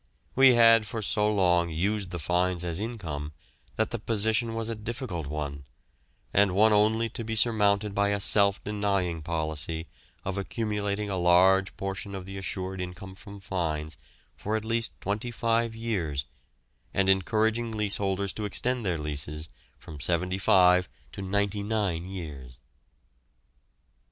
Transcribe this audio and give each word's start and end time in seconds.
We 0.33 0.55
had 0.55 0.87
for 0.87 1.03
so 1.03 1.31
long 1.31 1.69
used 1.69 2.09
the 2.09 2.17
fines 2.17 2.63
as 2.63 2.79
income 2.79 3.33
that 3.75 3.91
the 3.91 3.99
position 3.99 4.55
was 4.55 4.67
a 4.67 4.73
difficult 4.73 5.27
one, 5.27 5.65
and 6.33 6.55
one 6.55 6.73
only 6.73 7.07
to 7.09 7.23
be 7.23 7.35
surmounted 7.35 7.93
by 7.93 8.09
a 8.09 8.19
self 8.19 8.63
denying 8.63 9.21
policy 9.21 9.85
of 10.25 10.39
accumulating 10.39 11.11
a 11.11 11.19
large 11.19 11.77
portion 11.77 12.15
of 12.15 12.25
the 12.25 12.39
assured 12.39 12.81
income 12.81 13.13
from 13.13 13.39
fines 13.39 13.99
for 14.35 14.55
at 14.55 14.65
least 14.65 14.99
twenty 15.01 15.29
five 15.29 15.75
years 15.75 16.25
and 16.95 17.07
encouraging 17.07 17.71
leaseholders 17.71 18.33
to 18.33 18.45
extend 18.45 18.83
their 18.83 18.97
leases 18.97 19.49
from 19.77 19.99
seventy 19.99 20.39
five 20.39 20.89
to 21.11 21.21
ninety 21.21 21.61
nine 21.61 22.05
years. 22.07 22.57